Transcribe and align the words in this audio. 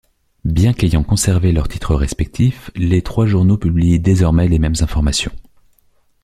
Bien 0.45 0.73
qu'ayant 0.73 1.03
conservé 1.03 1.51
leurs 1.51 1.67
titres 1.67 1.93
respectifs, 1.93 2.71
les 2.75 3.03
trois 3.03 3.27
journaux 3.27 3.59
publient 3.59 3.99
désormais 3.99 4.47
les 4.47 4.57
mêmes 4.57 4.73
informations. 4.81 5.31